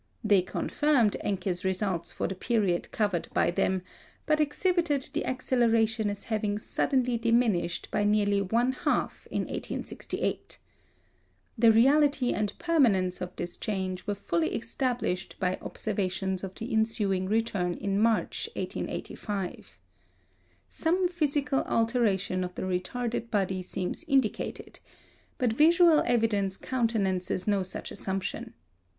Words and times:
They 0.23 0.41
confirmed 0.41 1.15
Encke's 1.23 1.63
results 1.63 2.11
for 2.11 2.27
the 2.27 2.33
period 2.33 2.89
covered 2.91 3.29
by 3.35 3.51
them, 3.51 3.83
but 4.25 4.39
exhibited 4.39 5.03
the 5.13 5.23
acceleration 5.25 6.09
as 6.09 6.23
having 6.23 6.57
suddenly 6.57 7.19
diminished 7.19 7.87
by 7.91 8.03
nearly 8.03 8.41
one 8.41 8.71
half 8.71 9.27
in 9.29 9.41
1868. 9.41 10.57
The 11.55 11.71
reality 11.71 12.33
and 12.33 12.57
permanence 12.57 13.21
of 13.21 13.35
this 13.35 13.57
change 13.57 14.07
were 14.07 14.15
fully 14.15 14.55
established 14.55 15.35
by 15.39 15.59
observations 15.61 16.43
of 16.43 16.55
the 16.55 16.73
ensuing 16.73 17.27
return 17.29 17.75
in 17.75 17.99
March, 17.99 18.49
1885. 18.55 19.77
Some 20.67 21.09
physical 21.09 21.61
alteration 21.65 22.43
of 22.43 22.55
the 22.55 22.63
retarded 22.63 23.29
body 23.29 23.61
seems 23.61 24.03
indicated; 24.05 24.79
but 25.37 25.53
visual 25.53 26.01
evidence 26.07 26.57
countenances 26.57 27.45
no 27.45 27.61
such 27.61 27.91
assumption. 27.91 28.55